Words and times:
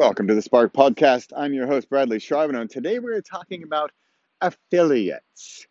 Welcome 0.00 0.28
to 0.28 0.34
the 0.34 0.40
Spark 0.40 0.72
Podcast. 0.72 1.30
I'm 1.36 1.52
your 1.52 1.66
host, 1.66 1.90
Bradley 1.90 2.18
Charbonneau, 2.18 2.62
and 2.62 2.70
today 2.70 2.98
we're 2.98 3.20
talking 3.20 3.62
about 3.62 3.92
affiliates. 4.40 5.66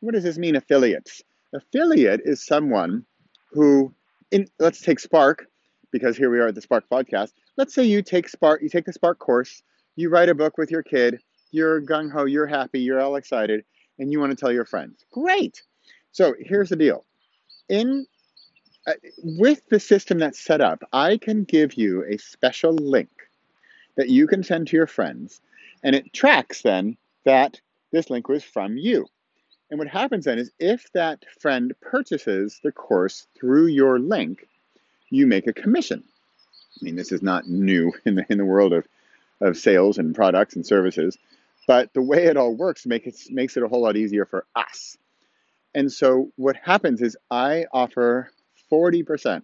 What 0.00 0.14
does 0.14 0.24
this 0.24 0.38
mean, 0.38 0.56
affiliates? 0.56 1.22
Affiliate 1.52 2.22
is 2.24 2.42
someone 2.42 3.04
who, 3.52 3.92
in, 4.30 4.48
let's 4.58 4.80
take 4.80 4.98
Spark, 4.98 5.48
because 5.92 6.16
here 6.16 6.30
we 6.30 6.38
are 6.38 6.46
at 6.46 6.54
the 6.54 6.62
Spark 6.62 6.84
Podcast. 6.90 7.32
Let's 7.58 7.74
say 7.74 7.84
you 7.84 8.00
take 8.00 8.30
Spark, 8.30 8.62
you 8.62 8.70
take 8.70 8.86
the 8.86 8.94
Spark 8.94 9.18
course, 9.18 9.62
you 9.94 10.08
write 10.08 10.30
a 10.30 10.34
book 10.34 10.56
with 10.56 10.70
your 10.70 10.82
kid, 10.82 11.20
you're 11.50 11.82
gung 11.82 12.10
ho, 12.10 12.24
you're 12.24 12.46
happy, 12.46 12.80
you're 12.80 13.02
all 13.02 13.16
excited, 13.16 13.62
and 13.98 14.10
you 14.10 14.18
want 14.20 14.30
to 14.30 14.36
tell 14.36 14.50
your 14.50 14.64
friends. 14.64 15.04
Great. 15.12 15.62
So 16.12 16.34
here's 16.40 16.70
the 16.70 16.76
deal. 16.76 17.04
In 17.68 18.06
uh, 18.86 18.94
with 19.22 19.68
the 19.68 19.80
system 19.80 20.18
that's 20.18 20.40
set 20.40 20.62
up, 20.62 20.82
I 20.94 21.18
can 21.18 21.44
give 21.44 21.74
you 21.74 22.06
a 22.06 22.16
special 22.16 22.72
link 22.72 23.10
that 23.96 24.08
you 24.08 24.26
can 24.26 24.42
send 24.42 24.68
to 24.68 24.76
your 24.76 24.86
friends, 24.86 25.40
and 25.82 25.94
it 25.94 26.12
tracks 26.12 26.62
then 26.62 26.96
that 27.24 27.60
this 27.92 28.10
link 28.10 28.28
was 28.28 28.44
from 28.44 28.76
you. 28.76 29.06
And 29.70 29.78
what 29.78 29.88
happens 29.88 30.24
then 30.24 30.38
is 30.38 30.50
if 30.58 30.90
that 30.92 31.24
friend 31.40 31.74
purchases 31.80 32.60
the 32.62 32.72
course 32.72 33.26
through 33.38 33.66
your 33.66 33.98
link, 33.98 34.46
you 35.10 35.26
make 35.26 35.46
a 35.46 35.52
commission. 35.52 36.04
I 36.80 36.84
mean, 36.84 36.96
this 36.96 37.12
is 37.12 37.22
not 37.22 37.48
new 37.48 37.92
in 38.04 38.14
the, 38.16 38.26
in 38.28 38.38
the 38.38 38.44
world 38.44 38.72
of, 38.72 38.86
of 39.40 39.56
sales 39.56 39.98
and 39.98 40.14
products 40.14 40.56
and 40.56 40.64
services, 40.64 41.18
but 41.66 41.92
the 41.94 42.02
way 42.02 42.26
it 42.26 42.36
all 42.36 42.54
works 42.54 42.86
make 42.86 43.06
it, 43.06 43.16
makes 43.30 43.56
it 43.56 43.62
a 43.62 43.68
whole 43.68 43.82
lot 43.82 43.96
easier 43.96 44.24
for 44.24 44.44
us. 44.54 44.96
And 45.74 45.92
so 45.92 46.30
what 46.36 46.56
happens 46.56 47.02
is 47.02 47.16
I 47.30 47.66
offer 47.72 48.30
40% 48.70 49.42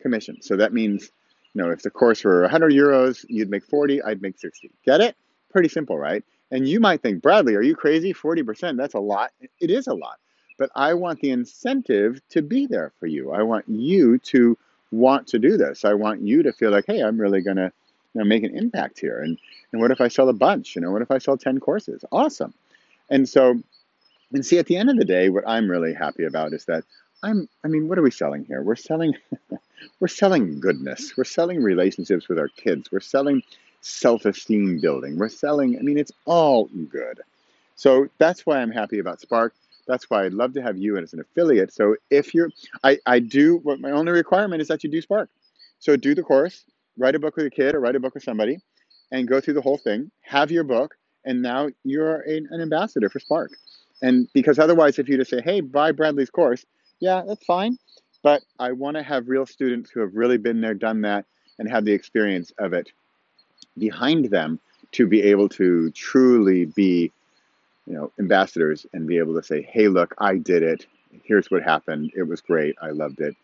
commission. 0.00 0.42
So 0.42 0.56
that 0.56 0.72
means 0.72 1.10
know, 1.56 1.70
if 1.70 1.82
the 1.82 1.90
course 1.90 2.24
were 2.24 2.42
100 2.42 2.72
euros, 2.72 3.24
you'd 3.28 3.50
make 3.50 3.64
40, 3.64 4.02
I'd 4.02 4.22
make 4.22 4.38
60. 4.38 4.70
Get 4.84 5.00
it? 5.00 5.16
Pretty 5.50 5.68
simple, 5.68 5.98
right? 5.98 6.24
And 6.50 6.68
you 6.68 6.80
might 6.80 7.02
think, 7.02 7.22
Bradley, 7.22 7.54
are 7.54 7.62
you 7.62 7.74
crazy? 7.74 8.12
40%, 8.14 8.76
that's 8.76 8.94
a 8.94 9.00
lot. 9.00 9.32
It 9.60 9.70
is 9.70 9.86
a 9.86 9.94
lot. 9.94 10.18
But 10.58 10.70
I 10.74 10.94
want 10.94 11.20
the 11.20 11.30
incentive 11.30 12.20
to 12.30 12.42
be 12.42 12.66
there 12.66 12.92
for 12.98 13.06
you. 13.06 13.32
I 13.32 13.42
want 13.42 13.68
you 13.68 14.18
to 14.18 14.56
want 14.90 15.26
to 15.28 15.38
do 15.38 15.56
this. 15.56 15.84
I 15.84 15.94
want 15.94 16.22
you 16.22 16.42
to 16.44 16.52
feel 16.52 16.70
like, 16.70 16.84
hey, 16.86 17.02
I'm 17.02 17.20
really 17.20 17.42
going 17.42 17.56
to 17.56 17.72
you 18.14 18.20
know, 18.20 18.24
make 18.24 18.44
an 18.44 18.56
impact 18.56 18.98
here. 18.98 19.20
And, 19.20 19.38
and 19.72 19.82
what 19.82 19.90
if 19.90 20.00
I 20.00 20.08
sell 20.08 20.28
a 20.28 20.32
bunch? 20.32 20.76
You 20.76 20.82
know, 20.82 20.90
what 20.90 21.02
if 21.02 21.10
I 21.10 21.18
sell 21.18 21.36
10 21.36 21.60
courses? 21.60 22.04
Awesome. 22.12 22.54
And 23.10 23.28
so, 23.28 23.60
and 24.32 24.44
see, 24.44 24.58
at 24.58 24.66
the 24.66 24.76
end 24.76 24.90
of 24.90 24.96
the 24.96 25.04
day, 25.04 25.28
what 25.28 25.44
I'm 25.46 25.70
really 25.70 25.94
happy 25.94 26.24
about 26.24 26.52
is 26.52 26.64
that 26.66 26.84
I'm, 27.22 27.48
I 27.64 27.68
mean, 27.68 27.88
what 27.88 27.98
are 27.98 28.02
we 28.02 28.10
selling 28.10 28.44
here? 28.44 28.62
We're 28.62 28.76
selling, 28.76 29.14
we're 30.00 30.08
selling 30.08 30.60
goodness. 30.60 31.06
Mm-hmm. 31.06 31.20
We're 31.20 31.24
selling 31.24 31.62
relationships 31.62 32.28
with 32.28 32.38
our 32.38 32.48
kids. 32.48 32.90
We're 32.90 33.00
selling 33.00 33.42
self-esteem 33.80 34.80
building. 34.80 35.18
We're 35.18 35.28
selling, 35.28 35.78
I 35.78 35.82
mean, 35.82 35.98
it's 35.98 36.12
all 36.24 36.66
good. 36.90 37.20
So 37.76 38.08
that's 38.18 38.44
why 38.46 38.60
I'm 38.60 38.70
happy 38.70 38.98
about 38.98 39.20
Spark. 39.20 39.54
That's 39.86 40.10
why 40.10 40.24
I'd 40.24 40.32
love 40.32 40.54
to 40.54 40.62
have 40.62 40.76
you 40.76 40.96
as 40.96 41.12
an 41.12 41.20
affiliate. 41.20 41.72
So 41.72 41.94
if 42.10 42.34
you're, 42.34 42.50
I, 42.82 42.98
I 43.06 43.20
do, 43.20 43.58
what 43.58 43.80
my 43.80 43.92
only 43.92 44.12
requirement 44.12 44.60
is 44.60 44.68
that 44.68 44.82
you 44.82 44.90
do 44.90 45.00
Spark. 45.00 45.28
So 45.78 45.94
do 45.94 46.14
the 46.14 46.22
course, 46.22 46.64
write 46.98 47.14
a 47.14 47.18
book 47.18 47.36
with 47.36 47.46
a 47.46 47.50
kid 47.50 47.74
or 47.74 47.80
write 47.80 47.94
a 47.94 48.00
book 48.00 48.14
with 48.14 48.24
somebody 48.24 48.58
and 49.12 49.28
go 49.28 49.40
through 49.40 49.54
the 49.54 49.62
whole 49.62 49.78
thing, 49.78 50.10
have 50.22 50.50
your 50.50 50.64
book, 50.64 50.96
and 51.24 51.42
now 51.42 51.68
you're 51.84 52.22
a, 52.22 52.36
an 52.50 52.60
ambassador 52.60 53.08
for 53.08 53.20
Spark. 53.20 53.52
And 54.02 54.28
because 54.32 54.58
otherwise, 54.58 54.98
if 54.98 55.08
you 55.08 55.16
just 55.16 55.30
say, 55.30 55.40
hey, 55.40 55.60
buy 55.60 55.92
Bradley's 55.92 56.30
course, 56.30 56.66
yeah, 56.98 57.22
that's 57.26 57.44
fine. 57.44 57.78
But 58.26 58.42
I 58.58 58.72
want 58.72 58.96
to 58.96 59.04
have 59.04 59.28
real 59.28 59.46
students 59.46 59.88
who 59.88 60.00
have 60.00 60.16
really 60.16 60.36
been 60.36 60.60
there, 60.60 60.74
done 60.74 61.02
that, 61.02 61.26
and 61.60 61.70
have 61.70 61.84
the 61.84 61.92
experience 61.92 62.52
of 62.58 62.72
it 62.72 62.90
behind 63.78 64.30
them 64.30 64.58
to 64.94 65.06
be 65.06 65.22
able 65.22 65.48
to 65.50 65.92
truly 65.92 66.64
be, 66.64 67.12
you 67.86 67.94
know, 67.94 68.10
ambassadors 68.18 68.84
and 68.92 69.06
be 69.06 69.18
able 69.18 69.34
to 69.34 69.44
say, 69.44 69.62
hey, 69.62 69.86
look, 69.86 70.12
I 70.18 70.38
did 70.38 70.64
it. 70.64 70.86
Here's 71.22 71.52
what 71.52 71.62
happened. 71.62 72.10
It 72.16 72.24
was 72.24 72.40
great. 72.40 72.74
I 72.82 72.90
loved 72.90 73.20
it. 73.20 73.36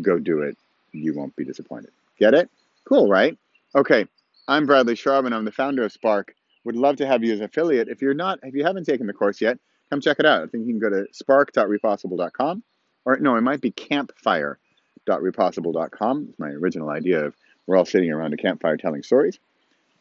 Go 0.00 0.18
do 0.18 0.40
it. 0.40 0.56
You 0.92 1.12
won't 1.12 1.36
be 1.36 1.44
disappointed. 1.44 1.90
Get 2.18 2.32
it? 2.32 2.48
Cool, 2.88 3.10
right? 3.10 3.36
Okay. 3.74 4.06
I'm 4.48 4.64
Bradley 4.64 4.94
Charbonneau. 4.94 5.36
I'm 5.36 5.44
the 5.44 5.52
founder 5.52 5.84
of 5.84 5.92
Spark. 5.92 6.34
Would 6.64 6.76
love 6.76 6.96
to 6.96 7.06
have 7.06 7.22
you 7.22 7.34
as 7.34 7.40
an 7.40 7.44
affiliate. 7.44 7.88
If 7.88 8.00
you're 8.00 8.14
not, 8.14 8.38
if 8.42 8.54
you 8.54 8.64
haven't 8.64 8.84
taken 8.84 9.06
the 9.06 9.12
course 9.12 9.42
yet, 9.42 9.58
come 9.90 10.00
check 10.00 10.18
it 10.18 10.24
out. 10.24 10.44
I 10.44 10.46
think 10.46 10.66
you 10.66 10.72
can 10.72 10.80
go 10.80 10.88
to 10.88 11.06
spark.repossible.com 11.12 12.62
or 13.04 13.18
no, 13.18 13.36
it 13.36 13.42
might 13.42 13.60
be 13.60 13.70
campfire.repossible.com. 13.70 16.26
It's 16.30 16.38
my 16.38 16.50
original 16.50 16.88
idea 16.90 17.26
of 17.26 17.34
we're 17.66 17.76
all 17.76 17.84
sitting 17.84 18.10
around 18.10 18.32
a 18.34 18.36
campfire 18.36 18.76
telling 18.76 19.02
stories. 19.02 19.40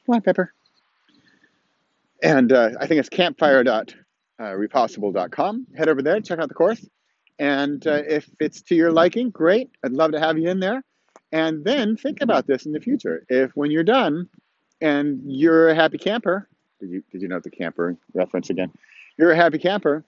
Come 0.05 0.21
Pepper. 0.21 0.53
And 2.21 2.51
uh, 2.51 2.71
I 2.79 2.85
think 2.87 2.99
it's 2.99 3.09
campfire.repossible.com. 3.09 5.67
Head 5.77 5.89
over 5.89 6.01
there, 6.01 6.19
check 6.19 6.39
out 6.39 6.49
the 6.49 6.53
course. 6.53 6.85
And 7.37 7.85
uh, 7.87 8.01
if 8.07 8.29
it's 8.39 8.61
to 8.63 8.75
your 8.75 8.91
liking, 8.91 9.29
great. 9.29 9.69
I'd 9.83 9.93
love 9.93 10.11
to 10.11 10.19
have 10.19 10.37
you 10.37 10.49
in 10.49 10.59
there. 10.59 10.83
And 11.31 11.63
then 11.63 11.95
think 11.95 12.21
about 12.21 12.47
this 12.47 12.65
in 12.65 12.73
the 12.73 12.81
future. 12.81 13.23
If 13.29 13.55
when 13.55 13.71
you're 13.71 13.83
done 13.83 14.27
and 14.81 15.21
you're 15.25 15.69
a 15.69 15.75
happy 15.75 15.97
camper, 15.97 16.49
did 16.79 16.89
you 16.89 17.03
did 17.11 17.21
you 17.21 17.27
note 17.27 17.43
the 17.43 17.51
camper 17.51 17.97
reference 18.13 18.49
again? 18.49 18.71
You're 19.17 19.31
a 19.31 19.35
happy 19.35 19.59
camper. 19.59 20.03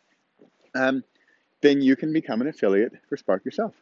Um, 0.74 1.03
then 1.62 1.82
you 1.82 1.96
can 1.96 2.12
become 2.12 2.42
an 2.42 2.48
affiliate 2.48 2.94
for 3.08 3.18
Spark 3.18 3.46
yourself. 3.46 3.74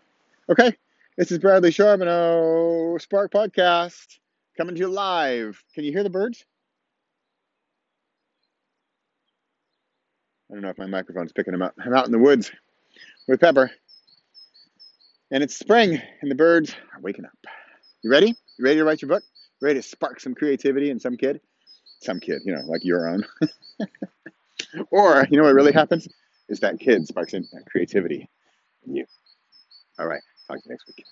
Okay, 0.50 0.76
this 1.18 1.32
is 1.32 1.38
Bradley 1.38 1.72
Charbonneau, 1.72 2.98
Spark 3.00 3.32
Podcast, 3.32 4.20
coming 4.58 4.76
to 4.76 4.82
you 4.82 4.88
live. 4.88 5.64
Can 5.74 5.84
you 5.84 5.92
hear 5.92 6.04
the 6.04 6.10
birds? 6.10 6.46
I 10.50 10.56
don't 10.56 10.64
know 10.64 10.70
if 10.70 10.78
my 10.78 10.88
microphone's 10.88 11.32
picking 11.32 11.52
them 11.52 11.62
up. 11.62 11.76
I'm 11.84 11.94
out 11.94 12.06
in 12.06 12.12
the 12.12 12.20
woods 12.20 12.52
with 13.28 13.40
Pepper. 13.40 13.70
And 15.32 15.44
it's 15.44 15.58
spring, 15.58 16.02
and 16.22 16.32
the 16.32 16.36
birds 16.36 16.76
are 16.94 17.02
waking 17.02 17.26
up. 17.26 17.38
You 18.02 18.10
ready? 18.10 18.36
You 18.58 18.66
ready 18.66 18.78
to 18.78 18.84
write 18.84 19.02
your 19.02 19.10
book? 19.10 19.24
Ready 19.62 19.80
to 19.80 19.88
spark 19.88 20.20
some 20.20 20.34
creativity 20.34 20.90
in 20.90 21.00
some 21.00 21.18
kid? 21.18 21.40
Some 22.02 22.20
kid, 22.20 22.42
you 22.46 22.56
know, 22.56 22.62
like 22.66 22.84
your 22.84 23.08
own. 23.08 23.24
or, 24.90 25.28
you 25.30 25.38
know 25.38 25.44
what 25.44 25.54
really 25.54 25.74
happens? 25.74 26.08
Is 26.50 26.60
that 26.62 26.80
kid 26.80 27.08
sparks 27.08 27.34
in 27.34 27.48
that 27.54 27.66
creativity 27.68 28.30
in 28.86 28.96
you. 28.96 29.06
All 30.00 30.08
right. 30.08 30.22
Talk 30.48 30.58
to 30.58 30.64
you 30.66 30.72
next 30.72 30.88
week. 30.88 31.06